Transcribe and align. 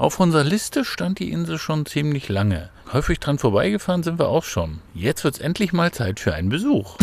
Auf 0.00 0.18
unserer 0.18 0.44
Liste 0.44 0.86
stand 0.86 1.18
die 1.18 1.30
Insel 1.30 1.58
schon 1.58 1.84
ziemlich 1.84 2.30
lange. 2.30 2.70
Häufig 2.90 3.20
dran 3.20 3.36
vorbeigefahren 3.36 4.02
sind 4.02 4.18
wir 4.18 4.30
auch 4.30 4.44
schon. 4.44 4.78
Jetzt 4.94 5.24
wird's 5.24 5.38
endlich 5.38 5.74
mal 5.74 5.92
Zeit 5.92 6.20
für 6.20 6.32
einen 6.32 6.48
Besuch. 6.48 6.96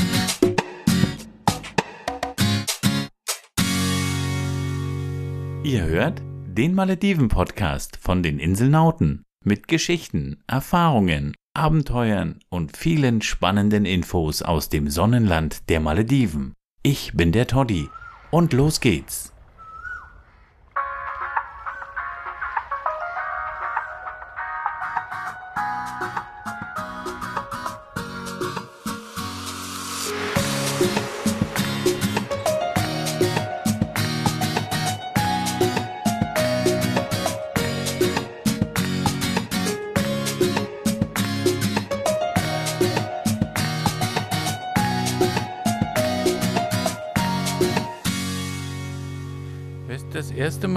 Ihr 5.61 5.83
hört 5.83 6.23
den 6.47 6.73
Malediven-Podcast 6.73 7.99
von 8.01 8.23
den 8.23 8.39
Inselnauten 8.39 9.25
mit 9.43 9.67
Geschichten, 9.67 10.41
Erfahrungen, 10.47 11.35
Abenteuern 11.53 12.39
und 12.49 12.75
vielen 12.75 13.21
spannenden 13.21 13.85
Infos 13.85 14.41
aus 14.41 14.69
dem 14.69 14.89
Sonnenland 14.89 15.69
der 15.69 15.81
Malediven. 15.81 16.55
Ich 16.81 17.13
bin 17.13 17.31
der 17.31 17.45
Toddy 17.45 17.89
und 18.31 18.53
los 18.53 18.79
geht's. 18.79 19.36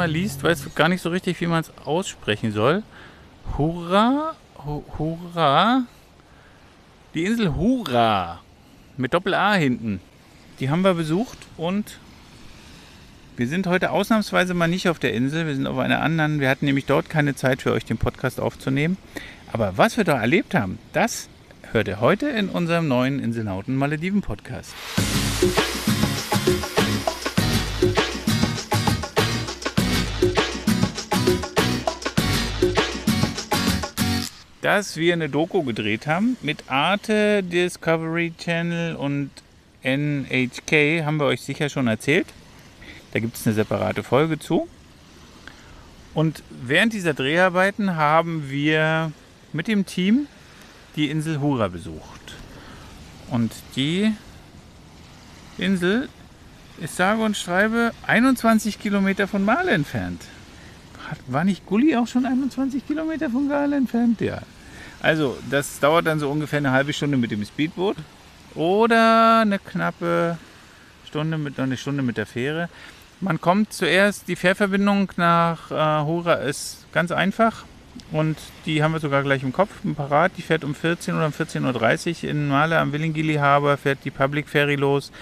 Mal 0.01 0.11
liest, 0.11 0.43
weiß 0.43 0.75
gar 0.75 0.89
nicht 0.89 1.03
so 1.03 1.11
richtig, 1.11 1.39
wie 1.43 1.47
man 1.47 1.61
es 1.61 1.71
aussprechen 1.85 2.53
soll. 2.53 2.83
Hurra, 3.59 4.35
Hu- 4.65 4.83
Hurra, 4.99 5.83
die 7.13 7.27
Insel 7.27 7.55
Hurra 7.55 8.41
mit 8.97 9.13
Doppel-A 9.13 9.53
hinten. 9.57 10.01
Die 10.59 10.71
haben 10.71 10.81
wir 10.81 10.95
besucht 10.95 11.37
und 11.59 11.99
wir 13.37 13.47
sind 13.47 13.67
heute 13.67 13.91
ausnahmsweise 13.91 14.55
mal 14.55 14.69
nicht 14.69 14.89
auf 14.89 14.99
der 14.99 15.13
Insel, 15.13 15.47
wir 15.47 15.55
sind 15.55 15.67
auf 15.67 15.77
einer 15.77 16.01
anderen. 16.01 16.41
Wir 16.41 16.49
hatten 16.49 16.65
nämlich 16.65 16.87
dort 16.87 17.11
keine 17.11 17.35
Zeit 17.35 17.61
für 17.61 17.73
euch 17.73 17.85
den 17.85 17.99
Podcast 17.99 18.41
aufzunehmen. 18.41 18.97
Aber 19.53 19.77
was 19.77 19.99
wir 19.99 20.05
da 20.05 20.19
erlebt 20.19 20.55
haben, 20.55 20.79
das 20.95 21.29
hört 21.73 21.89
ihr 21.89 22.01
heute 22.01 22.27
in 22.31 22.49
unserem 22.49 22.89
neuen 22.89 23.19
Inselnauten 23.21 23.77
Malediven 23.77 24.23
Podcast. 24.23 24.73
Dass 34.61 34.97
wir 34.97 35.13
eine 35.13 35.29
Doku 35.29 35.63
gedreht 35.63 36.07
haben 36.07 36.37
mit 36.43 36.71
Arte, 36.71 37.43
Discovery 37.43 38.33
Channel 38.39 38.97
und 38.97 39.31
NHK, 39.83 41.05
haben 41.05 41.19
wir 41.19 41.27
euch 41.27 41.41
sicher 41.41 41.69
schon 41.69 41.87
erzählt. 41.87 42.27
Da 43.13 43.21
gibt 43.21 43.37
es 43.37 43.47
eine 43.47 43.55
separate 43.55 44.03
Folge 44.03 44.39
zu. 44.39 44.69
Und 46.13 46.43
während 46.51 46.93
dieser 46.93 47.15
Dreharbeiten 47.15 47.97
haben 47.97 48.51
wir 48.51 49.13
mit 49.53 49.69
dem 49.69 49.87
Team 49.87 50.27
die 50.97 51.09
Insel 51.09 51.41
Hura 51.41 51.69
besucht. 51.69 52.35
Und 53.31 53.53
die 53.77 54.13
Insel 55.57 56.09
ist 56.81 56.97
sage 56.97 57.23
und 57.23 57.37
schreibe 57.37 57.93
21 58.07 58.79
Kilometer 58.81 59.29
von 59.29 59.45
Male 59.45 59.71
entfernt. 59.71 60.23
War 61.27 61.45
nicht 61.45 61.67
Gulli 61.67 61.97
auch 61.97 62.07
schon 62.07 62.27
21 62.27 62.87
Kilometer 62.87 63.31
von 63.31 63.49
Gale 63.49 63.77
entfernt? 63.77 64.21
Ja. 64.21 64.43
Also, 65.03 65.37
das 65.51 65.81
dauert 65.81 66.07
dann 66.07 66.19
so 66.19 66.31
ungefähr 66.31 66.59
eine 66.59 66.73
halbe 66.73 66.93
Stunde 66.93 67.17
mit 67.17 67.31
dem 67.31 67.45
Speedboot 67.45 67.97
oder 68.55 69.41
eine 69.41 69.59
knappe 69.59 70.39
Stunde 71.07 71.39
mit 71.39 71.59
eine 71.59 71.77
Stunde 71.77 72.03
mit 72.03 72.17
der 72.17 72.27
Fähre. 72.27 72.69
Man 73.21 73.41
kommt 73.41 73.73
zuerst, 73.73 74.29
die 74.29 74.37
Fährverbindung 74.37 75.11
nach 75.17 75.71
äh, 75.71 76.07
Hura 76.07 76.35
ist 76.35 76.87
ganz 76.93 77.13
einfach 77.13 77.65
und 78.13 78.37
die 78.67 78.83
haben 78.83 78.93
wir 78.93 79.01
sogar 79.01 79.23
gleich 79.23 79.43
im 79.43 79.53
Kopf, 79.53 79.71
parat. 79.97 80.33
Die 80.37 80.43
fährt 80.43 80.65
um 80.65 80.75
14 80.75 81.15
oder 81.15 81.27
um 81.27 81.33
14.30 81.33 82.25
Uhr 82.25 82.31
in 82.31 82.49
Male 82.49 82.79
am 82.79 82.93
Willingili 82.93 83.35
Harbour, 83.35 83.77
fährt 83.77 83.99
die 84.05 84.11
Public 84.11 84.49
Ferry 84.49 84.77
los. 84.77 85.13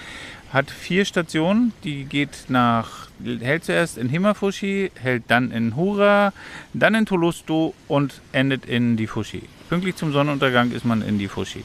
Hat 0.53 0.71
vier 0.71 1.05
Stationen, 1.05 1.75
die 1.85 2.05
geht 2.05 2.47
nach, 2.49 3.09
hält 3.23 3.65
zuerst 3.65 3.99
in 3.99 4.09
Himafushi, 4.09 4.91
hält 4.95 5.25
dann 5.29 5.51
in 5.51 5.77
Hura, 5.77 6.33
dann 6.73 6.95
in 6.95 7.05
Tolusto 7.05 7.75
und 7.87 8.23
endet 8.33 8.65
in 8.65 8.97
die 8.97 9.07
Fushi. 9.07 9.43
Pünktlich 9.69 9.97
zum 9.97 10.13
Sonnenuntergang 10.13 10.73
ist 10.73 10.87
man 10.87 11.03
in 11.03 11.19
die 11.19 11.29
Fushi. 11.29 11.65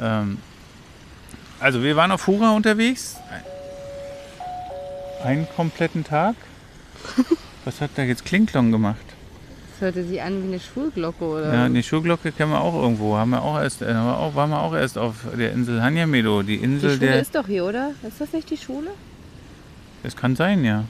Ähm, 0.00 0.38
also 1.58 1.82
wir 1.82 1.96
waren 1.96 2.12
auf 2.12 2.28
Hura 2.28 2.50
unterwegs. 2.52 3.16
Einen 5.24 5.48
kompletten 5.56 6.04
Tag. 6.04 6.36
Was 7.64 7.80
hat 7.80 7.90
da 7.96 8.02
jetzt 8.02 8.24
Klingklong 8.24 8.70
gemacht? 8.70 9.09
Das 9.80 9.94
hörte 9.94 10.04
sich 10.06 10.20
an 10.20 10.42
wie 10.42 10.48
eine 10.48 10.60
Schulglocke 10.60 11.24
oder 11.24 11.54
Ja, 11.54 11.68
die 11.68 11.82
Schulglocke 11.82 12.32
kennen 12.32 12.52
wir 12.52 12.60
auch 12.60 12.74
irgendwo. 12.82 13.16
Haben 13.16 13.30
wir 13.30 13.42
auch 13.42 13.58
erst, 13.58 13.80
äh, 13.80 13.94
haben 13.94 14.06
wir 14.08 14.18
auch, 14.18 14.34
waren 14.34 14.50
wir 14.50 14.60
auch 14.60 14.74
erst 14.74 14.98
auf 14.98 15.14
der 15.38 15.52
Insel 15.52 15.82
Hanyamedo. 15.82 16.42
Die 16.42 16.58
Die 16.58 16.62
Insel 16.64 16.90
Schule 16.96 17.06
der. 17.12 17.20
ist 17.20 17.34
doch 17.34 17.46
hier, 17.46 17.64
oder? 17.64 17.92
Ist 18.06 18.20
das 18.20 18.30
nicht 18.34 18.50
die 18.50 18.58
Schule? 18.58 18.90
Das 20.02 20.14
kann 20.14 20.36
sein, 20.36 20.64
ja. 20.66 20.84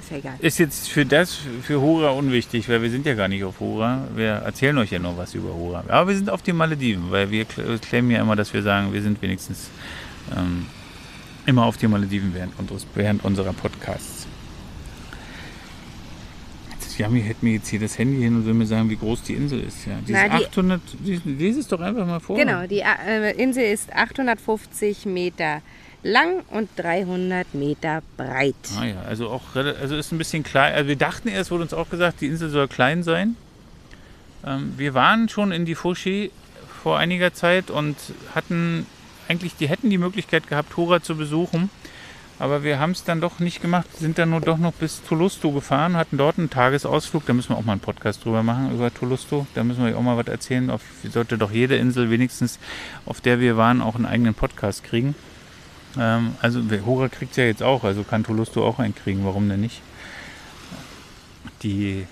Ist 0.00 0.10
ja 0.10 0.16
egal. 0.16 0.34
Ist 0.40 0.58
jetzt 0.58 0.88
für 0.88 1.06
das, 1.06 1.38
für 1.62 1.80
Hura 1.80 2.10
unwichtig, 2.10 2.68
weil 2.68 2.82
wir 2.82 2.90
sind 2.90 3.06
ja 3.06 3.14
gar 3.14 3.28
nicht 3.28 3.44
auf 3.44 3.60
Hura. 3.60 4.00
Wir 4.16 4.30
erzählen 4.30 4.76
euch 4.78 4.90
ja 4.90 4.98
nur 4.98 5.16
was 5.16 5.34
über 5.34 5.54
Hura. 5.54 5.84
Aber 5.86 6.08
wir 6.08 6.16
sind 6.16 6.30
auf 6.30 6.42
den 6.42 6.56
Malediven, 6.56 7.12
weil 7.12 7.30
wir 7.30 7.44
claimen 7.44 8.10
ja 8.10 8.20
immer, 8.20 8.34
dass 8.34 8.52
wir 8.52 8.62
sagen, 8.64 8.92
wir 8.92 9.02
sind 9.02 9.22
wenigstens 9.22 9.70
ähm, 10.36 10.66
immer 11.46 11.64
auf 11.64 11.76
den 11.76 11.92
Malediven 11.92 12.34
während, 12.34 12.58
unseres, 12.58 12.86
während 12.96 13.24
unserer 13.24 13.52
Podcasts. 13.52 14.11
Jami 16.98 17.22
hält 17.22 17.42
mir 17.42 17.54
jetzt 17.54 17.68
hier 17.68 17.80
das 17.80 17.98
Handy 17.98 18.20
hin 18.22 18.36
und 18.36 18.46
will 18.46 18.54
mir 18.54 18.66
sagen, 18.66 18.88
wie 18.90 18.96
groß 18.96 19.22
die 19.22 19.34
Insel 19.34 19.60
ist. 19.60 19.86
Ja, 19.86 19.98
die 20.06 20.12
Na, 20.12 20.24
ist 20.26 20.40
die- 20.40 20.46
800, 20.46 20.80
lies- 21.04 21.20
lies 21.24 21.56
es 21.56 21.68
doch 21.68 21.80
einfach 21.80 22.06
mal 22.06 22.20
vor. 22.20 22.36
Genau, 22.36 22.66
die 22.66 22.80
äh, 22.80 23.32
Insel 23.42 23.64
ist 23.64 23.92
850 23.94 25.06
Meter 25.06 25.62
lang 26.02 26.40
und 26.50 26.68
300 26.76 27.54
Meter 27.54 28.02
breit. 28.16 28.54
Ah 28.78 28.84
ja, 28.84 29.02
also 29.08 29.28
auch 29.30 29.54
also 29.54 29.96
ist 29.96 30.12
ein 30.12 30.18
bisschen 30.18 30.42
klein. 30.42 30.74
Also 30.74 30.88
wir 30.88 30.96
dachten 30.96 31.28
erst, 31.28 31.50
wurde 31.50 31.62
uns 31.62 31.74
auch 31.74 31.88
gesagt, 31.90 32.20
die 32.20 32.26
Insel 32.26 32.50
soll 32.50 32.68
klein 32.68 33.02
sein. 33.02 33.36
Ähm, 34.44 34.74
wir 34.76 34.94
waren 34.94 35.28
schon 35.28 35.52
in 35.52 35.64
die 35.64 35.74
Fushi 35.76 36.30
vor 36.82 36.98
einiger 36.98 37.32
Zeit 37.32 37.70
und 37.70 37.96
hatten 38.34 38.86
eigentlich, 39.28 39.54
die 39.54 39.68
hätten 39.68 39.88
die 39.90 39.98
Möglichkeit 39.98 40.48
gehabt, 40.48 40.76
Hura 40.76 41.00
zu 41.00 41.16
besuchen. 41.16 41.70
Aber 42.42 42.64
wir 42.64 42.80
haben 42.80 42.90
es 42.90 43.04
dann 43.04 43.20
doch 43.20 43.38
nicht 43.38 43.62
gemacht, 43.62 43.86
sind 43.96 44.18
dann 44.18 44.30
nur 44.30 44.40
doch 44.40 44.58
noch 44.58 44.72
bis 44.72 45.00
Tolusto 45.04 45.52
gefahren, 45.52 45.96
hatten 45.96 46.18
dort 46.18 46.38
einen 46.38 46.50
Tagesausflug. 46.50 47.24
Da 47.24 47.34
müssen 47.34 47.50
wir 47.50 47.56
auch 47.56 47.64
mal 47.64 47.70
einen 47.70 47.80
Podcast 47.80 48.24
drüber 48.24 48.42
machen, 48.42 48.72
über 48.72 48.92
Tolusto. 48.92 49.46
Da 49.54 49.62
müssen 49.62 49.84
wir 49.84 49.92
euch 49.92 49.96
auch 49.96 50.02
mal 50.02 50.16
was 50.16 50.26
erzählen. 50.26 50.68
Auf, 50.68 50.80
sollte 51.08 51.38
doch 51.38 51.52
jede 51.52 51.76
Insel 51.76 52.10
wenigstens, 52.10 52.58
auf 53.06 53.20
der 53.20 53.38
wir 53.38 53.56
waren, 53.56 53.80
auch 53.80 53.94
einen 53.94 54.06
eigenen 54.06 54.34
Podcast 54.34 54.82
kriegen. 54.82 55.14
Ähm, 55.96 56.34
also 56.40 56.60
Hora 56.84 57.08
kriegt 57.08 57.36
ja 57.36 57.44
jetzt 57.44 57.62
auch, 57.62 57.84
also 57.84 58.02
kann 58.02 58.24
Tolusto 58.24 58.66
auch 58.66 58.80
einen 58.80 58.96
kriegen, 58.96 59.24
warum 59.24 59.48
denn 59.48 59.60
nicht? 59.60 59.80
Die, 61.62 62.08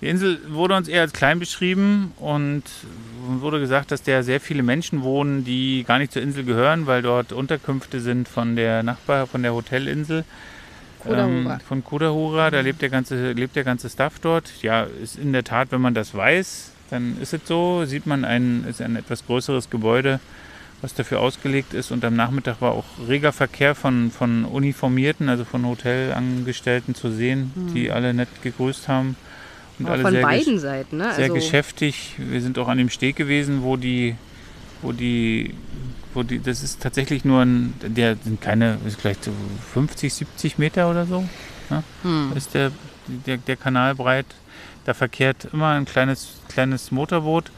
die 0.00 0.08
Insel 0.08 0.38
wurde 0.48 0.76
uns 0.76 0.88
eher 0.88 1.00
als 1.00 1.12
klein 1.12 1.38
beschrieben 1.38 2.12
und 2.18 2.62
wurde 3.26 3.60
gesagt, 3.60 3.90
dass 3.90 4.02
da 4.02 4.22
sehr 4.22 4.40
viele 4.40 4.62
Menschen 4.62 5.02
wohnen, 5.02 5.44
die 5.44 5.84
gar 5.86 5.98
nicht 5.98 6.12
zur 6.12 6.22
Insel 6.22 6.44
gehören, 6.44 6.86
weil 6.86 7.02
dort 7.02 7.32
Unterkünfte 7.32 8.00
sind 8.00 8.28
von 8.28 8.56
der 8.56 8.82
Nachbar, 8.82 9.26
von 9.26 9.42
der 9.42 9.54
Hotelinsel. 9.54 10.24
Kudahora. 11.06 11.58
von 11.66 11.84
Kudahora, 11.84 12.50
da 12.50 12.60
lebt 12.60 12.82
der 12.82 12.88
ganze, 12.88 13.32
lebt 13.32 13.56
der 13.56 13.64
ganze 13.64 13.88
Staff 13.88 14.18
dort. 14.20 14.50
Ja, 14.62 14.86
ist 15.02 15.18
in 15.18 15.32
der 15.32 15.44
Tat, 15.44 15.68
wenn 15.70 15.80
man 15.80 15.94
das 15.94 16.14
weiß, 16.14 16.72
dann 16.90 17.16
ist 17.20 17.32
es 17.32 17.40
so, 17.44 17.84
sieht 17.84 18.06
man 18.06 18.24
ein, 18.24 18.64
ist 18.68 18.80
ein 18.80 18.96
etwas 18.96 19.24
größeres 19.26 19.70
Gebäude, 19.70 20.20
was 20.82 20.94
dafür 20.94 21.20
ausgelegt 21.20 21.74
ist. 21.74 21.90
Und 21.90 22.04
am 22.04 22.16
Nachmittag 22.16 22.60
war 22.60 22.72
auch 22.72 22.84
reger 23.08 23.32
Verkehr 23.32 23.74
von, 23.74 24.10
von 24.10 24.44
Uniformierten, 24.44 25.28
also 25.28 25.44
von 25.44 25.64
Hotelangestellten 25.64 26.94
zu 26.94 27.10
sehen, 27.10 27.52
die 27.74 27.90
alle 27.90 28.12
nett 28.14 28.28
gegrüßt 28.42 28.88
haben. 28.88 29.16
Und 29.78 29.86
Aber 29.86 29.94
alle 29.94 30.02
von 30.02 30.12
sehr, 30.12 30.22
beiden 30.22 30.58
Seiten, 30.58 30.96
ne? 30.96 31.12
sehr 31.14 31.24
Also, 31.24 31.34
geschäftig. 31.34 32.14
Wir 32.18 32.40
sind 32.40 32.58
auch 32.58 32.68
an 32.68 32.78
dem 32.78 32.88
Steg 32.88 33.16
gewesen, 33.16 33.62
wo 33.62 33.76
die, 33.76 34.16
wo 34.82 34.92
die, 34.92 35.54
wo 36.14 36.22
die, 36.22 36.40
das 36.40 36.62
ist 36.62 36.80
tatsächlich 36.80 37.24
nur 37.24 37.42
ein, 37.42 37.74
der 37.82 38.16
sind 38.16 38.40
keine, 38.40 38.78
ist 38.86 39.00
vielleicht 39.00 39.24
so 39.24 39.32
50, 39.74 40.12
70 40.12 40.58
Meter 40.58 40.90
oder 40.90 41.04
so, 41.04 41.28
hm. 42.02 42.32
ist 42.34 42.54
der, 42.54 42.72
der, 43.26 43.36
der 43.36 43.56
Kanal 43.56 43.94
breit. 43.94 44.26
Da 44.86 44.94
verkehrt 44.94 45.48
immer 45.52 45.70
ein 45.70 45.84
kleines, 45.84 46.40
kleines 46.48 46.90
Motorboot. 46.92 47.50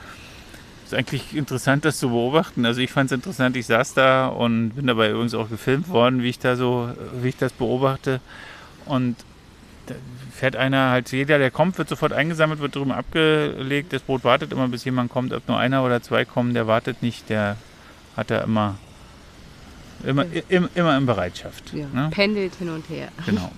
Ist 0.85 0.95
eigentlich 0.95 1.37
interessant, 1.37 1.85
das 1.85 1.99
zu 1.99 2.09
beobachten. 2.09 2.65
Also 2.65 2.81
ich 2.81 2.91
fand 2.91 3.13
es 3.13 3.15
interessant, 3.15 3.55
ich 3.57 3.67
saß 3.67 3.93
da 3.93 4.29
und 4.29 4.71
bin 4.71 4.87
dabei 4.87 5.11
übrigens 5.11 5.35
auch 5.35 5.51
gefilmt 5.51 5.91
worden, 5.91 6.23
wie 6.23 6.31
ich 6.31 6.39
da 6.39 6.57
so, 6.57 6.91
wie 7.21 7.29
ich 7.29 7.37
das 7.37 7.53
beobachte. 7.53 8.21
Und 8.87 9.17
fährt 10.31 10.57
einer 10.57 10.91
halt, 10.91 11.11
jeder, 11.13 11.39
der 11.39 11.51
kommt, 11.51 11.79
wird 11.79 11.89
sofort 11.89 12.13
eingesammelt, 12.13 12.61
wird 12.61 12.75
drüben 12.75 12.93
abgelegt. 12.93 13.93
Das 13.93 14.03
Boot 14.03 14.25
wartet 14.25 14.53
immer, 14.53 14.69
bis 14.69 14.85
jemand 14.85 15.11
kommt. 15.11 15.33
Ob 15.33 15.49
nur 15.49 15.59
einer 15.59 15.85
oder 15.85 16.03
zwei 16.03 16.25
kommen, 16.25 16.55
der 16.55 16.67
wartet 16.67 17.03
nicht, 17.03 17.29
der 17.29 17.57
hat 18.17 18.31
da 18.31 18.41
immer, 18.43 18.77
immer, 20.05 20.25
immer, 20.49 20.69
immer 20.75 20.97
in 20.97 21.07
Bereitschaft. 21.07 21.73
Ja, 21.73 21.87
Ne? 21.93 22.09
Pendelt 22.11 22.55
hin 22.57 22.71
und 22.71 22.89
her. 22.89 23.09
Genau. 23.27 23.51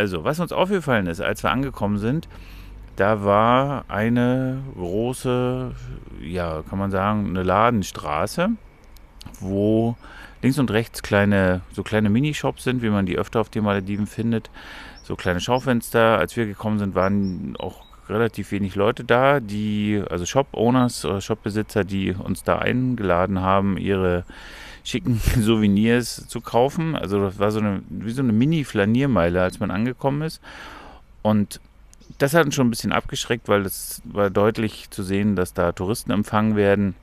Also, 0.00 0.24
was 0.24 0.40
uns 0.40 0.50
aufgefallen 0.50 1.06
ist, 1.08 1.20
als 1.20 1.42
wir 1.42 1.50
angekommen 1.50 1.98
sind, 1.98 2.26
da 2.96 3.22
war 3.22 3.84
eine 3.88 4.62
große, 4.74 5.72
ja, 6.22 6.62
kann 6.62 6.78
man 6.78 6.90
sagen, 6.90 7.28
eine 7.28 7.42
Ladenstraße, 7.42 8.48
wo 9.40 9.96
links 10.40 10.58
und 10.58 10.70
rechts 10.70 11.02
kleine, 11.02 11.60
so 11.72 11.82
kleine 11.82 12.08
Minishops 12.08 12.64
sind, 12.64 12.80
wie 12.80 12.88
man 12.88 13.04
die 13.04 13.18
öfter 13.18 13.42
auf 13.42 13.50
den 13.50 13.62
Malediven 13.62 14.06
findet. 14.06 14.48
So 15.02 15.16
kleine 15.16 15.40
Schaufenster. 15.40 16.16
Als 16.16 16.34
wir 16.34 16.46
gekommen 16.46 16.78
sind, 16.78 16.94
waren 16.94 17.54
auch 17.58 17.84
relativ 18.10 18.52
wenig 18.52 18.74
Leute 18.74 19.04
da, 19.04 19.40
die, 19.40 20.02
also 20.10 20.26
Shop-Owners 20.26 21.04
oder 21.04 21.20
Shop-Besitzer, 21.20 21.84
die 21.84 22.12
uns 22.12 22.42
da 22.42 22.58
eingeladen 22.58 23.40
haben, 23.40 23.76
ihre 23.76 24.24
schicken 24.84 25.20
Souvenirs 25.40 26.26
zu 26.28 26.40
kaufen. 26.40 26.96
Also 26.96 27.20
das 27.20 27.38
war 27.38 27.50
so 27.50 27.60
eine, 27.60 27.82
wie 27.88 28.10
so 28.10 28.22
eine 28.22 28.32
Mini-Flaniermeile, 28.32 29.42
als 29.42 29.60
man 29.60 29.70
angekommen 29.70 30.22
ist. 30.22 30.40
Und 31.22 31.60
das 32.18 32.34
hat 32.34 32.46
uns 32.46 32.54
schon 32.54 32.66
ein 32.66 32.70
bisschen 32.70 32.92
abgeschreckt, 32.92 33.48
weil 33.48 33.62
es 33.62 34.02
war 34.04 34.30
deutlich 34.30 34.90
zu 34.90 35.02
sehen, 35.02 35.36
dass 35.36 35.54
da 35.54 35.72
Touristen 35.72 36.10
empfangen 36.10 36.56
werden. 36.56 36.94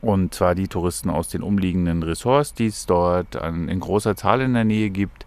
Und 0.00 0.34
zwar 0.34 0.54
die 0.54 0.68
Touristen 0.68 1.10
aus 1.10 1.28
den 1.28 1.42
umliegenden 1.42 2.02
Ressorts, 2.02 2.54
die 2.54 2.66
es 2.66 2.86
dort 2.86 3.36
an, 3.36 3.68
in 3.68 3.80
großer 3.80 4.14
Zahl 4.16 4.40
in 4.40 4.54
der 4.54 4.64
Nähe 4.64 4.90
gibt. 4.90 5.26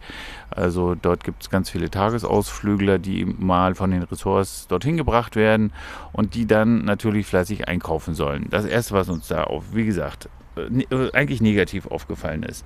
Also 0.50 0.95
dort 0.95 1.23
gibt 1.23 1.44
es 1.44 1.50
ganz 1.50 1.69
viele 1.69 1.89
Tagesausflügler, 1.89 2.97
die 2.97 3.25
mal 3.25 3.75
von 3.75 3.91
den 3.91 4.03
Ressorts 4.03 4.68
dorthin 4.68 4.97
gebracht 4.97 5.35
werden 5.35 5.73
und 6.13 6.35
die 6.35 6.45
dann 6.45 6.85
natürlich 6.85 7.25
fleißig 7.25 7.68
einkaufen 7.68 8.15
sollen. 8.15 8.47
Das 8.50 8.65
erste, 8.65 8.94
was 8.94 9.09
uns 9.09 9.27
da 9.27 9.44
auf, 9.44 9.73
wie 9.73 9.85
gesagt, 9.85 10.29
äh, 10.56 10.69
ne- 10.69 10.85
äh, 10.91 11.12
eigentlich 11.13 11.41
negativ 11.41 11.88
aufgefallen 11.88 12.44
ist. 12.44 12.65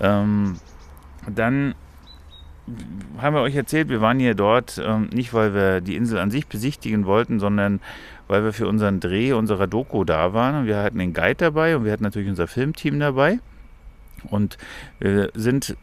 Ähm, 0.00 0.56
dann 1.28 1.74
haben 3.18 3.34
wir 3.34 3.42
euch 3.42 3.54
erzählt, 3.54 3.88
wir 3.88 4.00
waren 4.00 4.18
hier 4.18 4.34
dort 4.34 4.80
ähm, 4.84 5.08
nicht, 5.12 5.32
weil 5.32 5.54
wir 5.54 5.80
die 5.80 5.96
Insel 5.96 6.18
an 6.18 6.30
sich 6.30 6.46
besichtigen 6.46 7.06
wollten, 7.06 7.38
sondern 7.38 7.80
weil 8.28 8.42
wir 8.42 8.52
für 8.52 8.66
unseren 8.66 9.00
Dreh 9.00 9.32
unserer 9.32 9.66
Doku 9.66 10.04
da 10.04 10.32
waren. 10.32 10.62
Und 10.62 10.66
wir 10.66 10.78
hatten 10.78 10.98
den 10.98 11.14
Guide 11.14 11.36
dabei 11.36 11.76
und 11.76 11.84
wir 11.84 11.92
hatten 11.92 12.02
natürlich 12.02 12.28
unser 12.28 12.48
Filmteam 12.48 12.98
dabei. 12.98 13.38
Und 14.30 14.58
wir 14.98 15.30
sind 15.34 15.76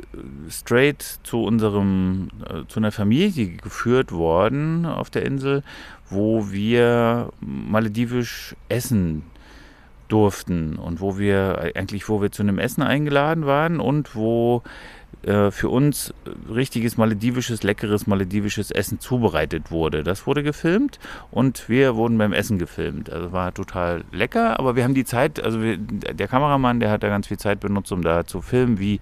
straight 0.49 1.01
zu 1.23 1.43
unserem, 1.43 2.29
äh, 2.45 2.67
zu 2.67 2.79
einer 2.79 2.91
Familie 2.91 3.57
geführt 3.57 4.11
worden 4.11 4.85
auf 4.85 5.09
der 5.09 5.25
Insel, 5.25 5.63
wo 6.09 6.51
wir 6.51 7.29
maledivisch 7.39 8.55
essen 8.69 9.23
durften 10.09 10.75
und 10.75 10.99
wo 10.99 11.17
wir 11.17 11.71
eigentlich, 11.75 12.09
wo 12.09 12.21
wir 12.21 12.31
zu 12.31 12.43
einem 12.43 12.59
Essen 12.59 12.83
eingeladen 12.83 13.45
waren 13.45 13.79
und 13.79 14.15
wo 14.15 14.61
äh, 15.23 15.51
für 15.51 15.69
uns 15.69 16.13
richtiges 16.49 16.97
maledivisches, 16.97 17.63
leckeres 17.63 18.07
maledivisches 18.07 18.71
Essen 18.71 18.99
zubereitet 18.99 19.71
wurde. 19.71 20.03
Das 20.03 20.27
wurde 20.27 20.43
gefilmt 20.43 20.99
und 21.31 21.69
wir 21.69 21.95
wurden 21.95 22.17
beim 22.17 22.33
Essen 22.33 22.59
gefilmt. 22.59 23.09
Also 23.09 23.31
war 23.31 23.53
total 23.53 24.03
lecker, 24.11 24.59
aber 24.59 24.75
wir 24.75 24.83
haben 24.83 24.93
die 24.93 25.05
Zeit, 25.05 25.41
also 25.41 25.61
wir, 25.61 25.77
der 25.77 26.27
Kameramann, 26.27 26.79
der 26.79 26.91
hat 26.91 27.03
da 27.03 27.07
ganz 27.07 27.27
viel 27.27 27.37
Zeit 27.37 27.61
benutzt, 27.61 27.91
um 27.91 28.01
da 28.01 28.25
zu 28.25 28.41
filmen, 28.41 28.79
wie 28.79 28.99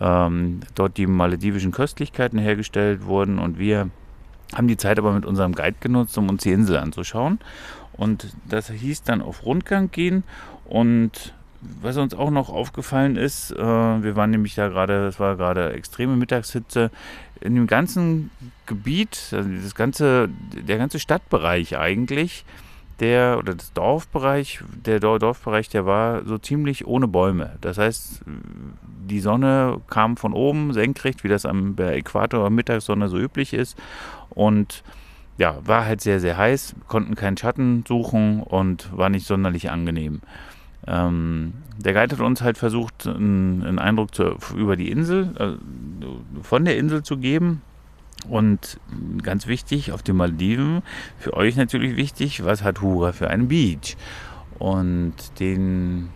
ähm, 0.00 0.60
dort 0.74 0.96
die 0.98 1.06
maledivischen 1.06 1.72
Köstlichkeiten 1.72 2.38
hergestellt 2.38 3.04
wurden 3.04 3.38
und 3.38 3.58
wir 3.58 3.90
haben 4.54 4.68
die 4.68 4.76
Zeit 4.76 4.98
aber 4.98 5.12
mit 5.12 5.26
unserem 5.26 5.52
Guide 5.52 5.76
genutzt, 5.80 6.16
um 6.16 6.28
uns 6.28 6.44
die 6.44 6.52
Insel 6.52 6.76
anzuschauen. 6.76 7.40
Und 7.92 8.28
das 8.48 8.70
hieß 8.70 9.02
dann 9.02 9.22
auf 9.22 9.44
Rundgang 9.44 9.90
gehen 9.90 10.22
und 10.64 11.34
was 11.80 11.96
uns 11.96 12.14
auch 12.14 12.30
noch 12.30 12.48
aufgefallen 12.48 13.16
ist, 13.16 13.52
äh, 13.52 13.56
wir 13.56 14.16
waren 14.16 14.30
nämlich 14.30 14.54
da 14.54 14.68
gerade, 14.68 15.06
es 15.06 15.20
war 15.20 15.36
gerade 15.36 15.72
extreme 15.72 16.16
Mittagshitze, 16.16 16.90
in 17.40 17.54
dem 17.54 17.66
ganzen 17.66 18.30
Gebiet, 18.66 19.30
also 19.32 19.48
das 19.62 19.74
ganze, 19.74 20.28
der 20.52 20.78
ganze 20.78 20.98
Stadtbereich 20.98 21.76
eigentlich, 21.76 22.44
der 23.00 23.36
oder 23.38 23.54
das 23.54 23.72
Dorfbereich, 23.72 24.60
der 24.84 25.00
Dor- 25.00 25.18
Dorfbereich, 25.18 25.68
der 25.68 25.84
war 25.84 26.24
so 26.24 26.38
ziemlich 26.38 26.86
ohne 26.86 27.06
Bäume. 27.08 27.56
Das 27.60 27.76
heißt, 27.76 28.22
die 29.08 29.20
Sonne 29.20 29.80
kam 29.88 30.16
von 30.16 30.32
oben 30.32 30.72
senkrecht, 30.72 31.22
wie 31.22 31.28
das 31.28 31.44
am 31.44 31.76
der 31.76 31.96
Äquator 31.96 32.48
Mittagssonne 32.50 33.08
so 33.08 33.18
üblich 33.18 33.52
ist 33.52 33.76
und 34.30 34.82
ja, 35.38 35.58
war 35.66 35.84
halt 35.84 36.00
sehr, 36.00 36.20
sehr 36.20 36.38
heiß, 36.38 36.74
konnten 36.88 37.14
keinen 37.14 37.36
Schatten 37.36 37.84
suchen 37.86 38.42
und 38.42 38.96
war 38.96 39.10
nicht 39.10 39.26
sonderlich 39.26 39.70
angenehm. 39.70 40.22
Ähm, 40.86 41.52
der 41.78 41.92
Guide 41.92 42.16
hat 42.16 42.24
uns 42.24 42.42
halt 42.42 42.58
versucht, 42.58 43.06
einen, 43.06 43.78
Eindruck 43.78 44.14
zu, 44.14 44.36
über 44.56 44.76
die 44.76 44.90
Insel, 44.90 45.34
äh, 45.38 46.42
von 46.42 46.64
der 46.64 46.78
Insel 46.78 47.02
zu 47.02 47.18
geben. 47.18 47.62
Und 48.28 48.80
ganz 49.22 49.46
wichtig, 49.46 49.92
auf 49.92 50.02
den 50.02 50.16
Maldiven, 50.16 50.82
für 51.18 51.34
euch 51.34 51.56
natürlich 51.56 51.96
wichtig, 51.96 52.44
was 52.44 52.62
hat 52.62 52.80
Hura 52.80 53.12
für 53.12 53.28
einen 53.30 53.48
Beach? 53.48 53.96
Und 54.58 55.14
den, 55.38 56.08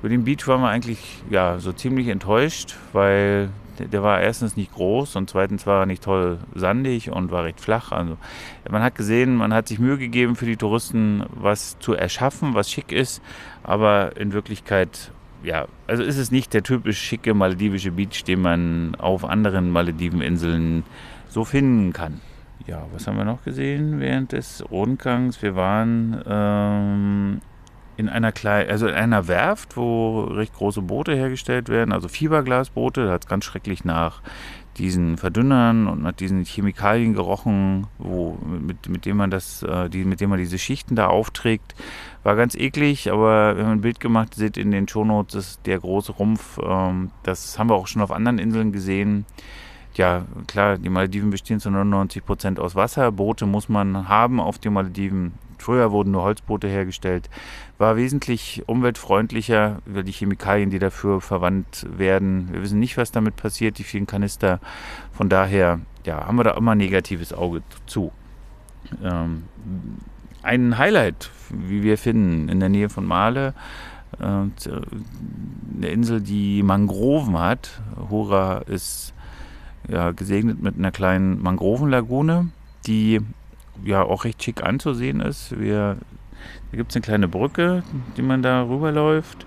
über 0.00 0.08
den 0.08 0.24
Beach 0.24 0.46
waren 0.46 0.60
wir 0.60 0.68
eigentlich 0.68 1.22
ja, 1.30 1.58
so 1.58 1.72
ziemlich 1.72 2.08
enttäuscht, 2.08 2.76
weil 2.92 3.50
der, 3.78 4.02
war 4.02 4.20
erstens 4.20 4.56
nicht 4.56 4.72
groß 4.72 5.16
und 5.16 5.30
zweitens 5.30 5.66
war 5.66 5.80
er 5.80 5.86
nicht 5.86 6.02
toll 6.02 6.38
sandig 6.54 7.10
und 7.10 7.30
war 7.30 7.44
recht 7.44 7.60
flach. 7.60 7.92
Also 7.92 8.16
man 8.70 8.82
hat 8.82 8.94
gesehen, 8.94 9.36
man 9.36 9.52
hat 9.52 9.68
sich 9.68 9.78
Mühe 9.78 9.98
gegeben 9.98 10.36
für 10.36 10.46
die 10.46 10.56
Touristen, 10.56 11.24
was 11.30 11.78
zu 11.78 11.94
erschaffen, 11.94 12.54
was 12.54 12.70
schick 12.70 12.92
ist, 12.92 13.22
aber 13.62 14.16
in 14.16 14.32
Wirklichkeit, 14.32 15.10
ja, 15.42 15.66
also 15.86 16.02
ist 16.02 16.18
es 16.18 16.30
nicht 16.30 16.54
der 16.54 16.62
typisch 16.62 16.98
schicke 16.98 17.34
maledivische 17.34 17.92
Beach, 17.92 18.24
den 18.24 18.40
man 18.40 18.94
auf 18.96 19.24
anderen 19.24 19.70
Malediveninseln 19.70 20.84
so 21.28 21.44
finden 21.44 21.92
kann. 21.92 22.20
Ja, 22.66 22.86
was 22.92 23.06
haben 23.06 23.18
wir 23.18 23.24
noch 23.24 23.44
gesehen 23.44 24.00
während 24.00 24.32
des 24.32 24.64
Rundgangs? 24.70 25.42
Wir 25.42 25.54
waren 25.54 26.22
ähm, 26.26 27.40
in 27.96 28.08
einer 28.08 28.32
kleinen, 28.32 28.70
also 28.70 28.88
in 28.88 28.94
einer 28.94 29.28
Werft, 29.28 29.76
wo 29.76 30.24
recht 30.24 30.54
große 30.54 30.82
Boote 30.82 31.14
hergestellt 31.14 31.68
werden, 31.68 31.92
also 31.92 32.08
Fiberglasboote. 32.08 33.06
Da 33.06 33.12
hat 33.12 33.24
es 33.24 33.28
ganz 33.28 33.44
schrecklich 33.44 33.84
nach 33.84 34.20
diesen 34.76 35.16
Verdünnern 35.16 35.86
und 35.86 36.02
nach 36.02 36.12
diesen 36.12 36.44
Chemikalien 36.44 37.14
gerochen, 37.14 37.86
wo, 37.98 38.38
mit, 38.42 38.88
mit 38.88 39.06
dem 39.06 39.16
man 39.16 39.30
das, 39.30 39.62
äh, 39.62 39.88
die, 39.88 40.04
mit 40.04 40.20
dem 40.20 40.30
man 40.30 40.38
diese 40.38 40.58
Schichten 40.58 40.96
da 40.96 41.06
aufträgt. 41.06 41.74
War 42.22 42.36
ganz 42.36 42.54
eklig, 42.54 43.10
aber 43.10 43.56
wir 43.56 43.64
haben 43.64 43.72
ein 43.72 43.80
Bild 43.82 44.00
gemacht, 44.00 44.34
seht 44.34 44.56
in 44.56 44.70
den 44.70 44.88
Shownotes, 44.88 45.34
ist 45.34 45.66
der 45.66 45.78
große 45.78 46.12
Rumpf. 46.12 46.58
Ähm, 46.58 47.10
das 47.22 47.58
haben 47.58 47.68
wir 47.68 47.74
auch 47.74 47.86
schon 47.86 48.02
auf 48.02 48.10
anderen 48.10 48.38
Inseln 48.38 48.72
gesehen. 48.72 49.26
Ja, 49.94 50.24
klar, 50.48 50.76
die 50.76 50.88
Malediven 50.88 51.30
bestehen 51.30 51.60
zu 51.60 51.70
99 51.70 52.24
Prozent 52.24 52.58
aus 52.58 52.74
Wasser. 52.74 53.12
Boote 53.12 53.46
muss 53.46 53.68
man 53.68 54.08
haben 54.08 54.40
auf 54.40 54.58
den 54.58 54.72
Malediven. 54.72 55.34
Früher 55.64 55.92
wurden 55.92 56.10
nur 56.10 56.24
Holzboote 56.24 56.68
hergestellt. 56.68 57.30
War 57.78 57.96
wesentlich 57.96 58.62
umweltfreundlicher 58.66 59.78
über 59.86 60.02
die 60.02 60.12
Chemikalien, 60.12 60.68
die 60.68 60.78
dafür 60.78 61.22
verwandt 61.22 61.86
werden. 61.96 62.50
Wir 62.52 62.60
wissen 62.60 62.78
nicht, 62.78 62.98
was 62.98 63.12
damit 63.12 63.36
passiert, 63.36 63.78
die 63.78 63.84
vielen 63.84 64.06
Kanister. 64.06 64.60
Von 65.12 65.30
daher 65.30 65.80
ja, 66.04 66.26
haben 66.26 66.36
wir 66.36 66.44
da 66.44 66.50
immer 66.50 66.72
ein 66.72 66.78
negatives 66.78 67.32
Auge 67.32 67.62
zu. 67.86 68.12
Ähm, 69.02 69.44
ein 70.42 70.76
Highlight, 70.76 71.30
wie 71.48 71.82
wir 71.82 71.96
finden, 71.96 72.50
in 72.50 72.60
der 72.60 72.68
Nähe 72.68 72.90
von 72.90 73.06
Male, 73.06 73.54
äh, 74.20 74.24
eine 74.24 75.88
Insel, 75.88 76.20
die 76.20 76.62
Mangroven 76.62 77.38
hat. 77.38 77.80
Hura 78.10 78.58
ist 78.58 79.14
ja, 79.88 80.10
gesegnet 80.10 80.62
mit 80.62 80.76
einer 80.76 80.92
kleinen 80.92 81.42
Mangrovenlagune, 81.42 82.50
die 82.86 83.22
ja 83.82 84.02
auch 84.02 84.24
recht 84.24 84.42
schick 84.42 84.62
anzusehen 84.62 85.20
ist. 85.20 85.58
Wir, 85.58 85.96
da 86.70 86.76
gibt 86.76 86.90
es 86.90 86.96
eine 86.96 87.02
kleine 87.02 87.28
Brücke, 87.28 87.82
die 88.16 88.22
man 88.22 88.42
da 88.42 88.62
rüberläuft. 88.62 89.46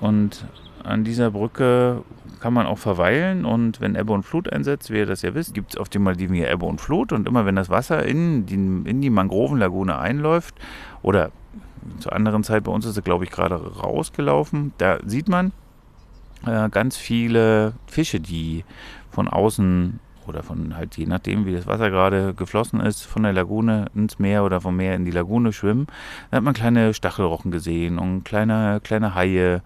Und 0.00 0.46
an 0.82 1.04
dieser 1.04 1.30
Brücke 1.30 2.02
kann 2.40 2.52
man 2.52 2.66
auch 2.66 2.78
verweilen. 2.78 3.44
Und 3.44 3.80
wenn 3.80 3.94
Ebbe 3.94 4.12
und 4.12 4.22
Flut 4.22 4.52
einsetzt, 4.52 4.90
wie 4.90 4.98
ihr 4.98 5.06
das 5.06 5.22
ja 5.22 5.34
wisst, 5.34 5.54
gibt 5.54 5.74
es 5.74 5.80
auf 5.80 5.88
den 5.88 6.02
Maldiven 6.02 6.34
hier 6.34 6.50
Ebbe 6.50 6.66
und 6.66 6.80
Flut. 6.80 7.12
Und 7.12 7.28
immer 7.28 7.46
wenn 7.46 7.56
das 7.56 7.70
Wasser 7.70 8.04
in 8.04 8.46
die, 8.46 8.54
in 8.54 9.00
die 9.00 9.10
Mangrovenlagune 9.10 9.98
einläuft, 9.98 10.54
oder 11.02 11.30
zur 12.00 12.12
anderen 12.12 12.44
Zeit, 12.44 12.64
bei 12.64 12.72
uns 12.72 12.86
ist 12.86 12.96
es, 12.96 13.04
glaube 13.04 13.24
ich, 13.24 13.30
gerade 13.30 13.56
rausgelaufen, 13.56 14.72
da 14.78 14.98
sieht 15.04 15.28
man 15.28 15.52
äh, 16.46 16.68
ganz 16.70 16.96
viele 16.96 17.74
Fische, 17.86 18.20
die 18.20 18.64
von 19.10 19.28
außen 19.28 20.00
oder 20.26 20.42
von 20.42 20.76
halt 20.76 20.96
je 20.96 21.06
nachdem, 21.06 21.46
wie 21.46 21.54
das 21.54 21.66
Wasser 21.66 21.90
gerade 21.90 22.34
geflossen 22.34 22.80
ist, 22.80 23.02
von 23.02 23.22
der 23.22 23.32
Lagune 23.32 23.86
ins 23.94 24.18
Meer 24.18 24.44
oder 24.44 24.60
vom 24.60 24.76
Meer 24.76 24.94
in 24.94 25.04
die 25.04 25.10
Lagune 25.10 25.52
schwimmen. 25.52 25.86
Da 26.30 26.38
hat 26.38 26.44
man 26.44 26.54
kleine 26.54 26.94
Stachelrochen 26.94 27.50
gesehen 27.50 27.98
und 27.98 28.24
kleine, 28.24 28.80
kleine 28.82 29.14
Haie 29.14 29.62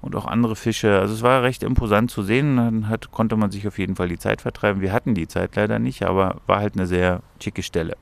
und 0.00 0.14
auch 0.14 0.26
andere 0.26 0.56
Fische. 0.56 0.98
Also 0.98 1.14
es 1.14 1.22
war 1.22 1.42
recht 1.42 1.62
imposant 1.62 2.10
zu 2.10 2.22
sehen. 2.22 2.56
Dann 2.56 2.88
hat, 2.88 3.10
konnte 3.10 3.36
man 3.36 3.50
sich 3.50 3.66
auf 3.66 3.78
jeden 3.78 3.96
Fall 3.96 4.08
die 4.08 4.18
Zeit 4.18 4.42
vertreiben. 4.42 4.80
Wir 4.80 4.92
hatten 4.92 5.14
die 5.14 5.28
Zeit 5.28 5.56
leider 5.56 5.78
nicht, 5.78 6.04
aber 6.04 6.36
war 6.46 6.60
halt 6.60 6.74
eine 6.74 6.86
sehr 6.86 7.20
schicke 7.42 7.62
Stelle. 7.62 7.96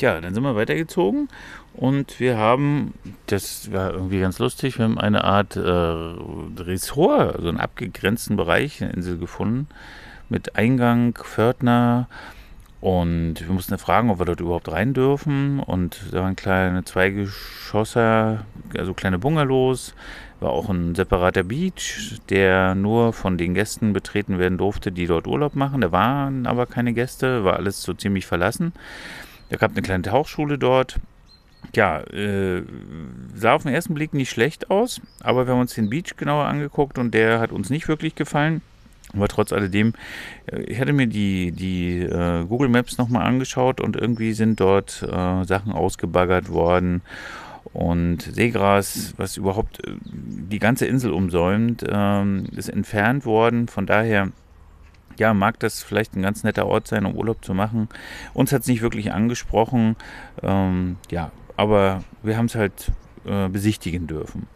Ja, 0.00 0.18
dann 0.18 0.32
sind 0.32 0.42
wir 0.42 0.56
weitergezogen 0.56 1.28
und 1.74 2.20
wir 2.20 2.38
haben, 2.38 2.94
das 3.26 3.70
war 3.70 3.92
irgendwie 3.92 4.20
ganz 4.20 4.38
lustig, 4.38 4.78
wir 4.78 4.86
haben 4.86 4.98
eine 4.98 5.24
Art 5.24 5.56
äh, 5.56 5.60
Ressort, 5.60 7.36
also 7.36 7.48
einen 7.50 7.60
abgegrenzten 7.60 8.34
Bereich 8.36 8.80
in 8.80 8.86
der 8.86 8.96
Insel 8.96 9.18
gefunden 9.18 9.68
mit 10.30 10.56
Eingang, 10.56 11.14
Pförtner 11.14 12.08
und 12.80 13.34
wir 13.40 13.52
mussten 13.52 13.76
fragen, 13.76 14.10
ob 14.10 14.18
wir 14.18 14.24
dort 14.24 14.40
überhaupt 14.40 14.72
rein 14.72 14.94
dürfen 14.94 15.60
und 15.60 16.00
da 16.12 16.22
waren 16.22 16.36
kleine 16.36 16.84
Zweigeschosser, 16.84 18.46
also 18.76 18.94
kleine 18.94 19.18
Bungalows, 19.18 19.94
war 20.40 20.50
auch 20.50 20.70
ein 20.70 20.94
separater 20.94 21.42
Beach, 21.42 22.18
der 22.30 22.74
nur 22.74 23.12
von 23.12 23.36
den 23.36 23.52
Gästen 23.52 23.92
betreten 23.92 24.38
werden 24.38 24.56
durfte, 24.56 24.90
die 24.90 25.06
dort 25.06 25.26
Urlaub 25.26 25.54
machen. 25.54 25.82
Da 25.82 25.92
waren 25.92 26.46
aber 26.46 26.66
keine 26.66 26.94
Gäste, 26.94 27.44
war 27.44 27.56
alles 27.56 27.82
so 27.82 27.92
ziemlich 27.92 28.24
verlassen. 28.24 28.72
Da 29.50 29.56
gab 29.56 29.72
eine 29.72 29.82
kleine 29.82 30.02
Tauchschule 30.02 30.56
dort. 30.56 30.96
Ja, 31.74 32.00
äh, 32.00 32.62
sah 33.34 33.52
auf 33.52 33.64
den 33.64 33.74
ersten 33.74 33.92
Blick 33.92 34.14
nicht 34.14 34.30
schlecht 34.30 34.70
aus, 34.70 35.02
aber 35.22 35.46
wir 35.46 35.52
haben 35.52 35.60
uns 35.60 35.74
den 35.74 35.90
Beach 35.90 36.16
genauer 36.16 36.46
angeguckt 36.46 36.96
und 36.96 37.12
der 37.12 37.38
hat 37.38 37.52
uns 37.52 37.68
nicht 37.68 37.86
wirklich 37.86 38.14
gefallen. 38.14 38.62
Aber 39.14 39.28
trotz 39.28 39.52
alledem, 39.52 39.92
äh, 40.46 40.60
ich 40.62 40.80
hatte 40.80 40.92
mir 40.92 41.06
die, 41.06 41.52
die 41.52 42.00
äh, 42.00 42.44
Google 42.44 42.68
Maps 42.68 42.98
nochmal 42.98 43.26
angeschaut 43.26 43.80
und 43.80 43.96
irgendwie 43.96 44.32
sind 44.32 44.60
dort 44.60 45.02
äh, 45.02 45.44
Sachen 45.44 45.72
ausgebaggert 45.72 46.48
worden 46.50 47.02
und 47.72 48.22
Seegras, 48.22 49.14
was 49.16 49.36
überhaupt 49.36 49.86
äh, 49.86 49.92
die 50.04 50.58
ganze 50.58 50.86
Insel 50.86 51.12
umsäumt, 51.12 51.84
ähm, 51.88 52.46
ist 52.56 52.68
entfernt 52.68 53.24
worden. 53.26 53.68
Von 53.68 53.86
daher 53.86 54.30
ja, 55.18 55.34
mag 55.34 55.58
das 55.60 55.82
vielleicht 55.82 56.16
ein 56.16 56.22
ganz 56.22 56.44
netter 56.44 56.66
Ort 56.66 56.88
sein, 56.88 57.04
um 57.04 57.14
Urlaub 57.14 57.44
zu 57.44 57.54
machen. 57.54 57.88
Uns 58.32 58.52
hat 58.52 58.62
es 58.62 58.68
nicht 58.68 58.82
wirklich 58.82 59.12
angesprochen, 59.12 59.96
ähm, 60.42 60.96
ja, 61.10 61.30
aber 61.56 62.02
wir 62.22 62.36
haben 62.36 62.46
es 62.46 62.54
halt 62.54 62.90
äh, 63.26 63.48
besichtigen 63.48 64.06
dürfen. 64.06 64.46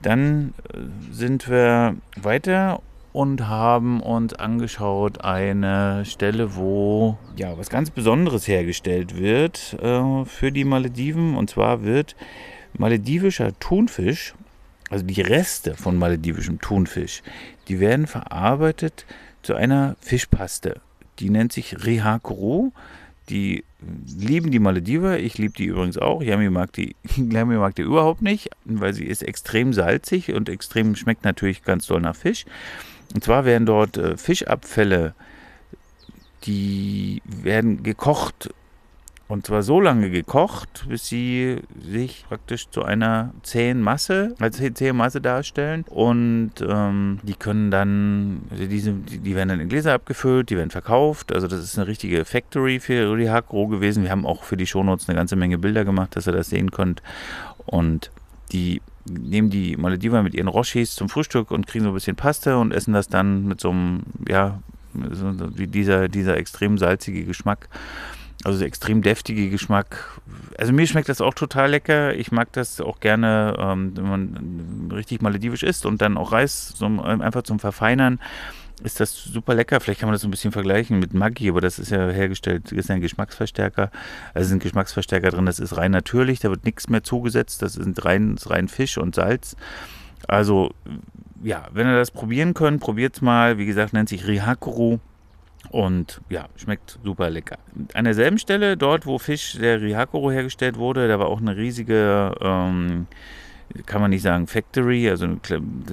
Dann 0.00 0.54
äh, 0.72 0.78
sind 1.10 1.50
wir 1.50 1.96
weiter 2.16 2.80
und 3.12 3.48
haben 3.48 4.00
uns 4.00 4.34
angeschaut 4.34 5.24
eine 5.24 6.04
Stelle, 6.04 6.56
wo 6.56 7.18
ja 7.36 7.56
was 7.58 7.70
ganz 7.70 7.90
Besonderes 7.90 8.46
hergestellt 8.46 9.16
wird 9.16 9.76
äh, 9.82 10.24
für 10.24 10.52
die 10.52 10.64
Malediven. 10.64 11.36
Und 11.36 11.50
zwar 11.50 11.82
wird 11.82 12.16
maledivischer 12.76 13.58
Thunfisch, 13.58 14.34
also 14.90 15.04
die 15.04 15.20
Reste 15.20 15.74
von 15.74 15.96
maledivischem 15.96 16.60
Thunfisch, 16.60 17.22
die 17.68 17.80
werden 17.80 18.06
verarbeitet 18.06 19.04
zu 19.42 19.54
einer 19.54 19.96
Fischpaste. 20.00 20.80
Die 21.18 21.30
nennt 21.30 21.52
sich 21.52 21.84
Rehakuru. 21.84 22.72
Die 23.28 23.64
lieben 24.18 24.50
die 24.50 24.58
Malediver. 24.58 25.18
Ich 25.18 25.36
liebe 25.36 25.54
die 25.54 25.66
übrigens 25.66 25.98
auch. 25.98 26.22
Yami 26.22 26.50
mag 26.50 26.72
die, 26.72 26.96
Yami 27.16 27.56
mag 27.56 27.74
die 27.74 27.82
überhaupt 27.82 28.22
nicht, 28.22 28.50
weil 28.64 28.94
sie 28.94 29.04
ist 29.04 29.22
extrem 29.22 29.72
salzig 29.72 30.32
und 30.32 30.48
extrem 30.48 30.96
schmeckt 30.96 31.24
natürlich 31.24 31.62
ganz 31.62 31.86
doll 31.86 32.00
nach 32.00 32.16
Fisch. 32.16 32.44
Und 33.14 33.24
zwar 33.24 33.44
werden 33.44 33.66
dort 33.66 33.96
äh, 33.96 34.16
Fischabfälle, 34.16 35.14
die 36.44 37.22
werden 37.24 37.82
gekocht 37.82 38.50
und 39.28 39.46
zwar 39.46 39.62
so 39.62 39.78
lange 39.78 40.08
gekocht, 40.08 40.86
bis 40.88 41.06
sie 41.06 41.58
sich 41.78 42.24
praktisch 42.26 42.70
zu 42.70 42.82
einer 42.82 43.34
zähen 43.42 43.82
Masse, 43.82 44.34
als 44.40 44.58
zähe 44.72 44.94
Masse 44.94 45.20
darstellen. 45.20 45.84
Und 45.86 46.52
ähm, 46.66 47.20
die 47.22 47.34
können 47.34 47.70
dann, 47.70 48.40
also 48.50 48.64
diese, 48.64 48.92
die 48.92 49.36
werden 49.36 49.50
dann 49.50 49.60
in 49.60 49.68
Gläser 49.68 49.92
abgefüllt, 49.92 50.48
die 50.48 50.56
werden 50.56 50.70
verkauft. 50.70 51.30
Also 51.30 51.46
das 51.46 51.60
ist 51.60 51.76
eine 51.76 51.86
richtige 51.86 52.24
Factory 52.24 52.80
für 52.80 53.06
Rudi 53.06 53.26
Hakro 53.26 53.66
gewesen. 53.66 54.02
Wir 54.02 54.10
haben 54.10 54.24
auch 54.24 54.44
für 54.44 54.56
die 54.56 54.66
Shownotes 54.66 55.10
eine 55.10 55.16
ganze 55.16 55.36
Menge 55.36 55.58
Bilder 55.58 55.84
gemacht, 55.84 56.16
dass 56.16 56.26
ihr 56.26 56.32
das 56.32 56.48
sehen 56.48 56.70
könnt. 56.70 57.02
Und 57.66 58.10
die 58.52 58.80
nehmen 59.10 59.50
die 59.50 59.76
Malediver 59.76 60.22
mit 60.22 60.34
ihren 60.34 60.48
Roshis 60.48 60.94
zum 60.94 61.08
Frühstück 61.08 61.50
und 61.50 61.66
kriegen 61.66 61.84
so 61.84 61.90
ein 61.90 61.94
bisschen 61.94 62.16
Paste 62.16 62.58
und 62.58 62.72
essen 62.72 62.92
das 62.94 63.08
dann 63.08 63.46
mit 63.46 63.60
so 63.60 63.70
einem, 63.70 64.02
ja, 64.28 64.60
so, 65.12 65.32
dieser, 65.32 66.08
dieser 66.08 66.36
extrem 66.36 66.78
salzige 66.78 67.24
Geschmack. 67.24 67.68
Also 68.44 68.64
extrem 68.64 69.02
deftige 69.02 69.50
Geschmack. 69.50 70.20
Also 70.56 70.72
mir 70.72 70.86
schmeckt 70.86 71.08
das 71.08 71.20
auch 71.20 71.34
total 71.34 71.70
lecker. 71.70 72.14
Ich 72.14 72.30
mag 72.30 72.52
das 72.52 72.80
auch 72.80 73.00
gerne, 73.00 73.56
ähm, 73.58 73.96
wenn 73.96 74.08
man 74.08 74.90
richtig 74.92 75.22
maledivisch 75.22 75.64
isst 75.64 75.84
und 75.86 76.00
dann 76.00 76.16
auch 76.16 76.30
Reis 76.30 76.68
so, 76.76 76.86
einfach 76.86 77.42
zum 77.42 77.58
Verfeinern. 77.58 78.20
Ist 78.82 79.00
das 79.00 79.14
super 79.14 79.54
lecker. 79.54 79.80
Vielleicht 79.80 80.00
kann 80.00 80.08
man 80.08 80.14
das 80.14 80.22
so 80.22 80.28
ein 80.28 80.30
bisschen 80.30 80.52
vergleichen 80.52 80.98
mit 80.98 81.14
Maggi, 81.14 81.48
aber 81.48 81.60
das 81.60 81.78
ist 81.78 81.90
ja 81.90 82.08
hergestellt, 82.08 82.70
ist 82.72 82.88
ja 82.88 82.94
ein 82.94 83.00
Geschmacksverstärker. 83.00 83.90
Also 84.34 84.48
sind 84.48 84.62
Geschmacksverstärker 84.62 85.30
drin, 85.30 85.46
das 85.46 85.58
ist 85.58 85.76
rein 85.76 85.90
natürlich, 85.90 86.40
da 86.40 86.50
wird 86.50 86.64
nichts 86.64 86.88
mehr 86.88 87.02
zugesetzt. 87.02 87.62
Das 87.62 87.76
ist 87.76 88.04
rein, 88.04 88.34
ist 88.34 88.50
rein 88.50 88.68
Fisch 88.68 88.98
und 88.98 89.14
Salz. 89.14 89.56
Also, 90.26 90.72
ja, 91.42 91.66
wenn 91.72 91.86
ihr 91.86 91.96
das 91.96 92.10
probieren 92.10 92.54
könnt, 92.54 92.80
probiert 92.80 93.16
es 93.16 93.22
mal. 93.22 93.58
Wie 93.58 93.66
gesagt, 93.66 93.92
nennt 93.92 94.08
sich 94.08 94.26
Rihakuru. 94.26 94.98
Und 95.70 96.20
ja, 96.30 96.46
schmeckt 96.56 96.98
super 97.04 97.30
lecker. 97.30 97.58
An 97.94 98.04
derselben 98.04 98.38
Stelle, 98.38 98.76
dort 98.76 99.06
wo 99.06 99.18
Fisch 99.18 99.58
der 99.60 99.80
Rihakoro 99.80 100.30
hergestellt 100.30 100.76
wurde, 100.76 101.08
da 101.08 101.18
war 101.18 101.26
auch 101.26 101.40
eine 101.40 101.56
riesige, 101.56 102.32
ähm, 102.40 103.06
kann 103.86 104.00
man 104.00 104.10
nicht 104.10 104.22
sagen 104.22 104.46
Factory, 104.46 105.08
also 105.10 105.26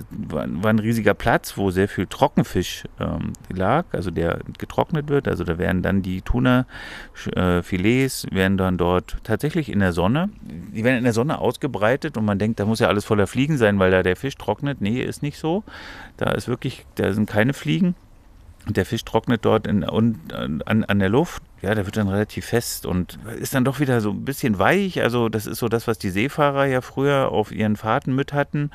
war, 0.09 0.43
ein 0.43 0.79
riesiger 0.79 1.13
Platz, 1.13 1.57
wo 1.57 1.71
sehr 1.71 1.87
viel 1.87 2.07
Trockenfisch 2.07 2.83
ähm, 2.99 3.33
lag, 3.49 3.85
also 3.91 4.11
der 4.11 4.39
getrocknet 4.57 5.09
wird. 5.09 5.27
Also 5.27 5.43
da 5.43 5.57
werden 5.57 5.81
dann 5.81 6.01
die 6.01 6.21
Tuna-Filets, 6.21 8.25
äh, 8.25 8.35
werden 8.35 8.57
dann 8.57 8.77
dort 8.77 9.17
tatsächlich 9.23 9.71
in 9.71 9.79
der 9.79 9.93
Sonne, 9.93 10.29
die 10.41 10.83
werden 10.83 10.97
in 10.97 11.03
der 11.03 11.13
Sonne 11.13 11.39
ausgebreitet 11.39 12.17
und 12.17 12.25
man 12.25 12.39
denkt, 12.39 12.59
da 12.59 12.65
muss 12.65 12.79
ja 12.79 12.87
alles 12.87 13.05
voller 13.05 13.27
Fliegen 13.27 13.57
sein, 13.57 13.79
weil 13.79 13.91
da 13.91 14.03
der 14.03 14.15
Fisch 14.15 14.35
trocknet. 14.35 14.81
Nee, 14.81 15.01
ist 15.01 15.21
nicht 15.21 15.37
so. 15.37 15.63
Da 16.17 16.31
ist 16.31 16.47
wirklich, 16.47 16.85
da 16.95 17.13
sind 17.13 17.29
keine 17.29 17.53
Fliegen 17.53 17.95
der 18.67 18.85
Fisch 18.85 19.05
trocknet 19.05 19.45
dort 19.45 19.67
in, 19.67 19.83
und, 19.83 20.33
an, 20.33 20.83
an 20.83 20.99
der 20.99 21.09
Luft. 21.09 21.43
Ja, 21.65 21.73
der 21.73 21.87
wird 21.87 21.97
dann 21.97 22.09
relativ 22.09 22.45
fest 22.45 22.85
und 22.85 23.17
ist 23.39 23.55
dann 23.55 23.65
doch 23.65 23.79
wieder 23.79 23.99
so 23.99 24.11
ein 24.11 24.23
bisschen 24.23 24.59
weich. 24.59 25.01
Also 25.01 25.29
das 25.29 25.47
ist 25.47 25.57
so 25.57 25.67
das, 25.67 25.87
was 25.87 25.97
die 25.97 26.11
Seefahrer 26.11 26.67
ja 26.67 26.81
früher 26.81 27.31
auf 27.31 27.51
ihren 27.51 27.75
Fahrten 27.75 28.13
mit 28.13 28.33
hatten, 28.33 28.69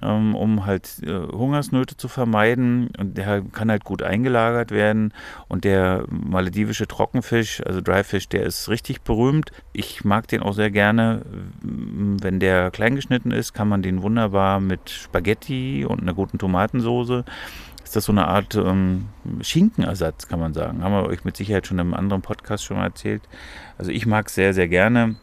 ähm, 0.00 0.34
um 0.34 0.64
halt 0.64 1.02
äh, 1.02 1.10
Hungersnöte 1.10 1.98
zu 1.98 2.08
vermeiden. 2.08 2.88
Und 2.98 3.18
der 3.18 3.42
kann 3.42 3.70
halt 3.70 3.84
gut 3.84 4.02
eingelagert 4.02 4.70
werden. 4.70 5.12
Und 5.48 5.64
der 5.64 6.06
maledivische 6.08 6.86
Trockenfisch, 6.86 7.60
also 7.66 7.82
Dryfish, 7.82 8.30
der 8.30 8.44
ist 8.44 8.70
richtig 8.70 9.02
berühmt. 9.02 9.50
Ich 9.74 10.02
mag 10.02 10.26
den 10.26 10.42
auch 10.42 10.54
sehr 10.54 10.70
gerne. 10.70 11.20
Wenn 11.60 12.40
der 12.40 12.70
klein 12.70 12.96
geschnitten 12.96 13.30
ist, 13.30 13.52
kann 13.52 13.68
man 13.68 13.82
den 13.82 14.00
wunderbar 14.00 14.58
mit 14.58 14.88
Spaghetti 14.88 15.84
und 15.86 16.00
einer 16.00 16.14
guten 16.14 16.38
Tomatensoße 16.38 17.26
ist 17.92 17.96
das 17.96 18.04
so 18.06 18.12
eine 18.12 18.26
Art 18.26 18.54
ähm, 18.54 19.08
Schinkenersatz, 19.42 20.26
kann 20.26 20.40
man 20.40 20.54
sagen. 20.54 20.82
Haben 20.82 20.94
wir 20.94 21.04
euch 21.04 21.26
mit 21.26 21.36
Sicherheit 21.36 21.66
schon 21.66 21.76
in 21.76 21.80
einem 21.80 21.92
anderen 21.92 22.22
Podcast 22.22 22.64
schon 22.64 22.78
mal 22.78 22.84
erzählt. 22.84 23.20
Also 23.76 23.90
ich 23.90 24.06
mag 24.06 24.28
es 24.28 24.34
sehr, 24.34 24.54
sehr 24.54 24.66
gerne. 24.66 25.16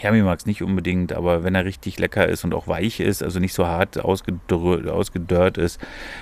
Yami 0.00 0.22
mag 0.22 0.38
es 0.38 0.46
nicht 0.46 0.62
unbedingt, 0.62 1.12
aber 1.12 1.44
wenn 1.44 1.54
er 1.54 1.66
richtig 1.66 1.98
lecker 1.98 2.26
ist 2.26 2.42
und 2.44 2.54
auch 2.54 2.68
weich 2.68 3.00
ist, 3.00 3.22
also 3.22 3.38
nicht 3.38 3.52
so 3.52 3.66
hart 3.66 3.98
ausgedörrt 4.02 5.58
ist 5.58 5.78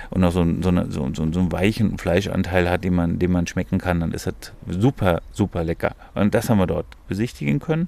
und 0.09 0.19
noch 0.19 0.33
so, 0.33 0.45
so, 0.61 0.67
eine, 0.67 0.91
so, 0.91 1.09
so, 1.13 1.23
einen 1.23 1.51
weichen 1.53 1.97
Fleischanteil 1.97 2.69
hat, 2.69 2.83
den 2.83 2.93
man, 2.93 3.17
den 3.17 3.31
man 3.31 3.47
schmecken 3.47 3.77
kann, 3.77 4.01
dann 4.01 4.11
ist 4.11 4.27
das 4.27 4.51
super, 4.67 5.21
super 5.31 5.63
lecker. 5.63 5.95
Und 6.13 6.35
das 6.35 6.49
haben 6.49 6.57
wir 6.57 6.67
dort 6.67 6.87
besichtigen 7.07 7.59
können. 7.59 7.87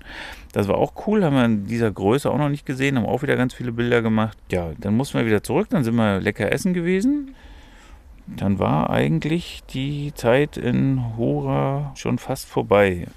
Das 0.54 0.70
war 0.70 0.76
auch 0.76 0.94
cool, 1.08 1.26
haben 1.26 1.36
wir 1.36 1.44
in 1.44 1.68
dieser 1.68 1.92
Größe 1.92 2.32
auch 2.32 2.38
noch 2.38 2.50
nicht 2.50 2.66
gesehen, 2.66 2.98
haben 2.98 3.06
auch 3.06 3.22
wieder 3.22 3.36
ganz 3.36 3.54
viele 3.54 3.74
Bilder 3.74 4.02
gemacht. 4.02 4.38
Ja, 4.50 4.72
dann 4.78 4.96
mussten 4.96 5.18
wir 5.18 5.26
wieder 5.26 5.44
zurück, 5.44 5.68
dann 5.70 5.84
sind 5.84 5.96
wir 5.96 6.22
lecker 6.22 6.50
essen 6.54 6.74
gewesen 6.74 7.36
dann 8.28 8.60
war 8.60 8.90
eigentlich 8.90 9.64
die 9.70 10.14
Zeit 10.14 10.58
in 10.58 11.18
Hora 11.18 11.94
schon 11.96 12.18
fast 12.18 12.48
vorbei. 12.48 13.08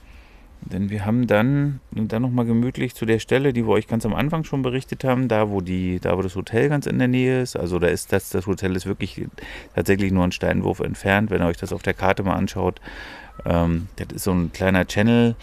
Denn 0.63 0.91
wir 0.91 1.07
haben 1.07 1.27
dann, 1.27 1.81
dann 1.91 2.23
nochmal 2.23 2.45
gemütlich 2.45 2.95
zu 2.95 3.07
der 3.07 3.19
Stelle, 3.19 3.53
die 3.53 3.67
wir 3.67 3.73
euch 3.73 3.89
ganz 3.89 4.05
am 4.05 4.15
Anfang 4.15 4.45
schon 4.45 4.63
berichtet 4.63 5.05
haben, 5.05 5.27
da 5.27 5.49
wo, 5.49 5.63
die, 5.63 6.01
da 6.01 6.17
wo 6.17 6.23
das 6.23 6.37
Hotel 6.37 6.69
ganz 6.69 6.87
in 6.87 6.99
der 6.99 7.09
Nähe 7.09 7.41
ist. 7.41 7.57
Also 7.57 7.79
da 7.79 7.89
ist 7.89 8.13
das, 8.13 8.29
das 8.29 8.47
Hotel 8.47 8.77
ist 8.77 8.87
wirklich 8.87 9.27
tatsächlich 9.75 10.13
nur 10.13 10.25
ein 10.25 10.33
Steinwurf 10.33 10.81
entfernt, 10.81 11.31
wenn 11.31 11.41
ihr 11.41 11.47
euch 11.47 11.57
das 11.57 11.73
auf 11.73 11.83
der 11.83 11.95
Karte 11.95 12.23
mal 12.23 12.35
anschaut. 12.35 12.81
Ähm, 13.47 13.89
das 13.97 14.09
ist 14.15 14.25
so 14.25 14.33
ein 14.33 14.53
kleiner 14.53 14.87
Channel, 14.87 15.35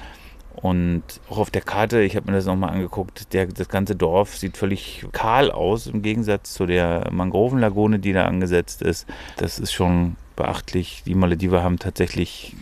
und 0.61 1.03
auch 1.29 1.37
auf 1.37 1.51
der 1.51 1.61
Karte, 1.61 2.01
ich 2.01 2.15
habe 2.15 2.31
mir 2.31 2.37
das 2.37 2.47
nochmal 2.47 2.71
angeguckt, 2.71 3.31
der, 3.33 3.45
das 3.45 3.69
ganze 3.69 3.95
Dorf 3.95 4.35
sieht 4.35 4.57
völlig 4.57 5.05
kahl 5.11 5.51
aus 5.51 5.85
im 5.85 6.01
Gegensatz 6.01 6.53
zu 6.53 6.65
der 6.65 7.09
Mangrovenlagune, 7.11 7.99
die 7.99 8.11
da 8.11 8.25
angesetzt 8.25 8.81
ist. 8.81 9.07
Das 9.37 9.59
ist 9.59 9.71
schon 9.71 10.15
beachtlich. 10.35 11.03
Die 11.05 11.13
Malediver 11.13 11.61
haben 11.61 11.77
tatsächlich, 11.77 12.55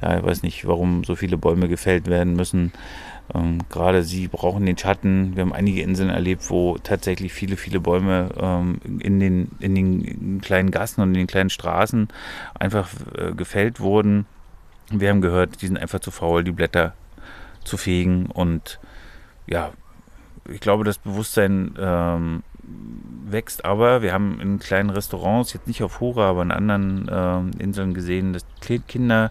ja, 0.00 0.18
ich 0.18 0.24
weiß 0.24 0.44
nicht, 0.44 0.68
warum 0.68 1.02
so 1.02 1.16
viele 1.16 1.36
Bäume 1.36 1.68
gefällt 1.68 2.06
werden 2.06 2.34
müssen. 2.34 2.72
Ähm, 3.34 3.58
Gerade 3.70 4.04
sie 4.04 4.28
brauchen 4.28 4.64
den 4.64 4.78
Schatten. 4.78 5.34
Wir 5.34 5.42
haben 5.42 5.52
einige 5.52 5.82
Inseln 5.82 6.10
erlebt, 6.10 6.48
wo 6.48 6.78
tatsächlich 6.78 7.32
viele, 7.32 7.56
viele 7.56 7.80
Bäume 7.80 8.30
ähm, 8.40 8.78
in, 9.00 9.18
den, 9.18 9.50
in 9.58 9.74
den 9.74 10.40
kleinen 10.40 10.70
Gassen 10.70 11.00
und 11.00 11.08
in 11.08 11.14
den 11.14 11.26
kleinen 11.26 11.50
Straßen 11.50 12.06
einfach 12.54 12.88
äh, 13.18 13.32
gefällt 13.32 13.80
wurden. 13.80 14.26
Wir 14.90 15.08
haben 15.08 15.22
gehört, 15.22 15.60
die 15.60 15.66
sind 15.66 15.78
einfach 15.78 15.98
zu 15.98 16.12
faul, 16.12 16.44
die 16.44 16.52
Blätter 16.52 16.94
zu 17.64 17.76
fegen. 17.76 18.26
Und 18.26 18.78
ja, 19.46 19.72
ich 20.48 20.60
glaube, 20.60 20.84
das 20.84 20.98
Bewusstsein 20.98 21.74
ähm, 21.78 22.42
wächst, 23.24 23.64
aber 23.64 24.02
wir 24.02 24.12
haben 24.12 24.40
in 24.40 24.58
kleinen 24.58 24.90
Restaurants, 24.90 25.52
jetzt 25.52 25.66
nicht 25.66 25.82
auf 25.82 26.00
Hora, 26.00 26.30
aber 26.30 26.42
in 26.42 26.52
anderen 26.52 27.08
äh, 27.08 27.62
Inseln 27.62 27.94
gesehen, 27.94 28.32
dass 28.32 28.44
Kinder 28.86 29.30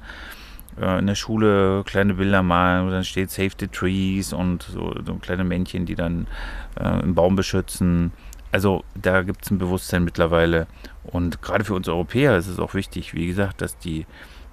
äh, 0.80 1.00
in 1.00 1.08
der 1.08 1.16
Schule 1.16 1.84
kleine 1.86 2.16
Bilder 2.16 2.44
malen, 2.44 2.88
wo 2.88 2.92
dann 2.92 3.04
steht 3.04 3.32
Save 3.32 3.52
the 3.60 3.68
Trees 3.68 4.34
und 4.34 4.64
so, 4.64 4.94
so 5.06 5.16
kleine 5.16 5.44
Männchen, 5.44 5.86
die 5.86 5.96
dann 5.96 6.28
äh, 6.76 6.84
einen 6.84 7.16
Baum 7.16 7.36
beschützen. 7.36 8.12
Also 8.52 8.84
da 8.96 9.22
gibt 9.22 9.46
es 9.46 9.52
ein 9.52 9.58
Bewusstsein 9.58 10.04
mittlerweile. 10.04 10.68
Und 11.04 11.42
gerade 11.42 11.64
für 11.64 11.74
uns 11.74 11.88
Europäer 11.88 12.38
ist 12.38 12.48
es 12.48 12.60
auch 12.60 12.74
wichtig, 12.74 13.14
wie 13.14 13.28
gesagt, 13.28 13.62
dass 13.62 13.78
die 13.78 14.06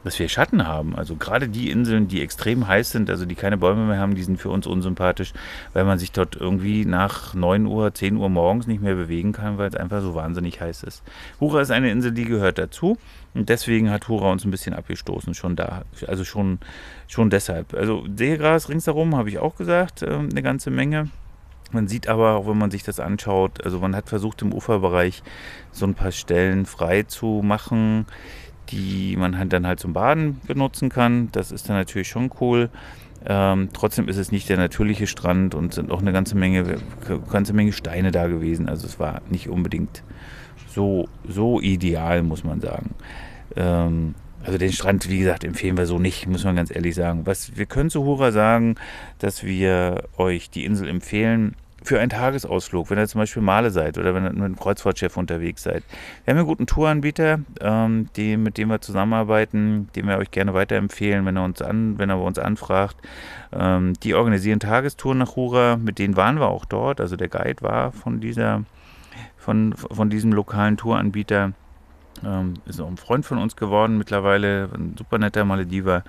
dass 0.05 0.19
wir 0.19 0.29
Schatten 0.29 0.67
haben. 0.67 0.97
Also 0.97 1.17
gerade 1.17 1.49
die 1.49 1.71
Inseln, 1.71 2.09
die 2.09 2.23
extrem 2.23 2.67
heiß 2.67 2.91
sind, 2.91 3.11
also 3.11 3.27
die 3.27 3.35
keine 3.35 3.57
Bäume 3.57 3.87
mehr 3.87 3.99
haben, 3.99 4.15
die 4.15 4.23
sind 4.23 4.39
für 4.39 4.51
uns 4.51 4.67
unsympathisch, 4.67 5.33
weil 5.73 5.85
man 5.85 5.99
sich 5.99 6.13
dort 6.13 6.37
irgendwie 6.37 6.85
nach 6.85 7.35
9 7.35 7.67
Uhr, 7.67 7.93
10 7.93 8.17
Uhr 8.17 8.29
morgens 8.29 8.67
nicht 8.67 8.83
mehr 8.83 8.95
bewegen 8.95 9.33
kann, 9.33 9.59
weil 9.59 9.69
es 9.69 9.77
einfach 9.77 10.01
so 10.01 10.15
wahnsinnig 10.15 10.61
heiß 10.61 10.83
ist. 10.85 11.03
Hura 11.41 11.61
ist 11.61 11.71
eine 11.71 11.91
Insel, 11.91 12.13
die 12.13 12.25
gehört 12.25 12.59
dazu 12.59 12.97
und 13.35 13.49
deswegen 13.49 13.91
hat 13.91 14.09
Hura 14.09 14.31
uns 14.31 14.45
ein 14.45 14.51
bisschen 14.51 14.75
abgestoßen, 14.75 15.35
schon 15.35 15.57
da. 15.57 15.83
Also 16.07 16.25
schon, 16.25 16.59
schon 17.07 17.31
deshalb. 17.31 17.75
Also 17.75 18.07
Seegras 18.17 18.69
ringsherum, 18.69 19.17
habe 19.17 19.29
ich 19.29 19.39
auch 19.39 19.57
gesagt, 19.57 20.03
ähm, 20.03 20.29
eine 20.31 20.43
ganze 20.43 20.71
Menge. 20.71 21.09
Man 21.71 21.87
sieht 21.87 22.09
aber, 22.09 22.37
auch 22.37 22.47
wenn 22.47 22.57
man 22.57 22.71
sich 22.71 22.83
das 22.83 22.99
anschaut, 22.99 23.63
also 23.63 23.79
man 23.79 23.95
hat 23.95 24.09
versucht 24.09 24.41
im 24.41 24.55
Uferbereich 24.55 25.23
so 25.71 25.85
ein 25.85 25.95
paar 25.95 26.13
Stellen 26.13 26.65
frei 26.65 27.03
zu 27.03 27.43
machen, 27.45 28.07
die 28.71 29.17
man 29.17 29.39
halt 29.39 29.53
dann 29.53 29.67
halt 29.67 29.81
zum 29.81 29.93
Baden 29.93 30.41
benutzen 30.47 30.89
kann. 30.89 31.29
Das 31.33 31.53
ist 31.53 31.69
dann 31.69 31.77
natürlich 31.77 32.09
schon 32.09 32.31
cool. 32.41 32.71
Ähm, 33.27 33.71
trotzdem 33.73 34.09
ist 34.09 34.17
es 34.17 34.31
nicht 34.31 34.49
der 34.49 34.57
natürliche 34.57 35.07
Strand 35.07 35.55
und 35.55 35.75
sind 35.75 35.91
auch 35.91 36.01
eine 36.01 36.13
ganze 36.13 36.37
Menge, 36.37 36.79
ganze 37.31 37.53
Menge 37.53 37.73
Steine 37.73 38.11
da 38.11 38.27
gewesen. 38.27 38.69
Also 38.69 38.87
es 38.87 39.01
war 39.01 39.23
nicht 39.29 39.49
unbedingt 39.49 40.03
so, 40.69 41.09
so 41.27 41.61
ideal, 41.61 42.23
muss 42.23 42.45
man 42.45 42.61
sagen. 42.61 42.95
Ähm, 43.57 44.15
also 44.45 44.57
den 44.57 44.73
Strand, 44.73 45.09
wie 45.11 45.19
gesagt, 45.19 45.45
empfehlen 45.45 45.77
wir 45.77 45.87
so 45.87 45.99
nicht, 45.99 46.29
muss 46.29 46.45
man 46.45 46.55
ganz 46.55 46.75
ehrlich 46.75 46.95
sagen. 46.95 47.27
Was 47.27 47.57
wir 47.57 47.67
können 47.67 47.91
zu 47.91 48.05
Hura 48.05 48.31
sagen, 48.31 48.77
dass 49.19 49.43
wir 49.45 50.05
euch 50.17 50.49
die 50.51 50.65
Insel 50.65 50.89
empfehlen 50.89 51.57
für 51.83 52.01
einen 52.01 52.11
Tagesausflug, 52.11 52.91
wenn 52.91 52.99
ihr 52.99 53.07
zum 53.07 53.21
Beispiel 53.21 53.43
Male 53.43 53.71
seid 53.71 53.99
oder 53.99 54.15
wenn 54.15 54.25
ihr 54.25 54.33
mit 54.33 54.43
einem 54.43 54.57
Kreuzfahrtschiff 54.57 55.17
unterwegs 55.17 55.63
seid. 55.63 55.85
Wir 56.25 56.33
haben 56.33 56.39
einen 56.39 56.47
guten 56.47 56.67
Touranbieter, 56.67 57.41
ähm, 57.61 58.09
die, 58.17 58.37
mit 58.37 58.59
dem 58.59 58.69
wir 58.69 58.81
zusammenarbeiten, 58.81 59.89
den 59.95 60.07
wir 60.07 60.19
euch 60.19 60.31
gerne 60.31 60.55
weiterempfehlen, 60.55 61.25
wenn 61.25 61.37
er 61.37 61.45
uns 61.45 61.63
an, 61.63 61.99
wenn 61.99 62.11
er 62.11 62.21
uns 62.21 62.39
anfragt. 62.39 62.97
Ähm, 63.53 63.95
die 64.03 64.15
organisieren 64.15 64.61
Tagestouren 64.61 65.19
nach 65.19 65.37
Hura, 65.37 65.77
mit 65.77 65.99
denen 65.99 66.17
waren 66.17 66.39
wir 66.39 66.49
auch 66.49 66.65
dort. 66.65 67.01
Also 67.01 67.17
der 67.17 67.29
Guide 67.29 67.63
war 67.63 67.93
von 67.93 68.21
dieser, 68.21 68.65
von, 69.37 69.75
von 69.75 70.11
diesem 70.11 70.33
lokalen 70.33 70.77
Touranbieter. 70.77 71.53
Ähm, 72.25 72.55
ist 72.67 72.81
auch 72.81 72.89
ein 72.89 72.97
Freund 72.97 73.25
von 73.25 73.39
uns 73.39 73.57
geworden 73.57 73.99
mittlerweile, 73.99 74.69
ein 74.75 74.95
super 74.97 75.19
netter 75.19 75.45
Malediver. 75.45 76.03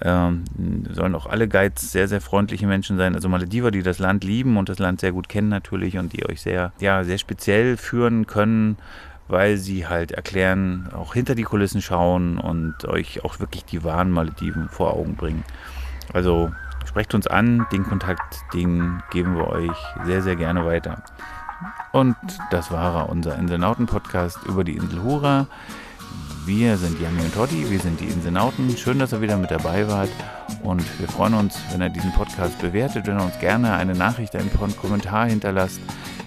Ähm, 0.00 0.44
sollen 0.90 1.14
auch 1.14 1.26
alle 1.26 1.48
Guides 1.48 1.92
sehr, 1.92 2.08
sehr 2.08 2.20
freundliche 2.20 2.66
Menschen 2.66 2.96
sein. 2.96 3.14
Also 3.14 3.28
Malediver, 3.28 3.70
die 3.70 3.82
das 3.82 3.98
Land 3.98 4.24
lieben 4.24 4.56
und 4.56 4.68
das 4.68 4.78
Land 4.78 5.00
sehr 5.00 5.12
gut 5.12 5.28
kennen 5.28 5.48
natürlich 5.48 5.98
und 5.98 6.12
die 6.12 6.28
euch 6.28 6.40
sehr, 6.40 6.72
ja, 6.80 7.04
sehr 7.04 7.18
speziell 7.18 7.76
führen 7.76 8.26
können, 8.26 8.78
weil 9.28 9.56
sie 9.56 9.86
halt 9.86 10.12
erklären, 10.12 10.88
auch 10.92 11.14
hinter 11.14 11.34
die 11.34 11.44
Kulissen 11.44 11.82
schauen 11.82 12.38
und 12.38 12.84
euch 12.86 13.24
auch 13.24 13.38
wirklich 13.40 13.64
die 13.64 13.84
wahren 13.84 14.10
Malediven 14.10 14.68
vor 14.68 14.94
Augen 14.94 15.14
bringen. 15.14 15.44
Also 16.12 16.50
sprecht 16.86 17.14
uns 17.14 17.26
an, 17.26 17.66
den 17.72 17.84
Kontakt, 17.84 18.40
den 18.52 19.02
geben 19.10 19.36
wir 19.36 19.48
euch 19.48 19.76
sehr, 20.04 20.22
sehr 20.22 20.36
gerne 20.36 20.66
weiter. 20.66 21.02
Und 21.92 22.16
das 22.50 22.70
war 22.70 23.08
unser 23.08 23.36
Inselnauten-Podcast 23.36 24.38
über 24.46 24.64
die 24.64 24.76
Insel 24.76 25.02
Hura. 25.02 25.46
Wir 26.44 26.76
sind 26.76 27.00
Jami 27.00 27.20
und 27.20 27.34
Totti, 27.34 27.70
wir 27.70 27.78
sind 27.78 28.00
die 28.00 28.06
Inselnauten. 28.06 28.76
Schön, 28.76 28.98
dass 28.98 29.12
ihr 29.12 29.20
wieder 29.20 29.36
mit 29.36 29.50
dabei 29.50 29.86
wart. 29.88 30.10
Und 30.64 30.82
wir 30.98 31.06
freuen 31.06 31.34
uns, 31.34 31.56
wenn 31.70 31.80
ihr 31.80 31.88
diesen 31.88 32.12
Podcast 32.12 32.58
bewertet, 32.58 33.06
wenn 33.06 33.18
ihr 33.18 33.24
uns 33.24 33.38
gerne 33.38 33.74
eine 33.74 33.94
Nachricht, 33.94 34.34
einen 34.34 34.50
Kommentar 34.52 35.26
hinterlasst. 35.26 35.80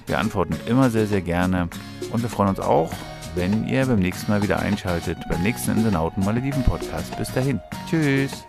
Wir 0.08 0.19
antworten 0.19 0.56
immer 0.67 0.89
sehr, 0.89 1.08
sehr 1.08 1.21
gerne. 1.21 1.67
Und 2.12 2.21
wir 2.21 2.30
freuen 2.30 2.50
uns 2.50 2.60
auch, 2.60 2.91
wenn 3.36 3.67
ihr 3.67 3.86
beim 3.86 4.00
nächsten 4.00 4.32
Mal 4.32 4.41
wieder 4.41 4.60
einschaltet, 4.60 5.17
beim 5.30 5.43
nächsten 5.43 5.71
Inselnauten 5.71 6.24
Malediven 6.24 6.63
Podcast. 6.63 7.17
Bis 7.17 7.34
dahin. 7.34 7.60
Tschüss. 7.89 8.45